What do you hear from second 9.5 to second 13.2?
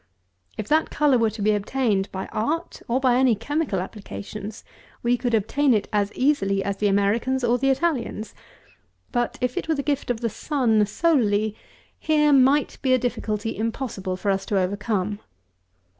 it were the gift of the SUN solely, here might be a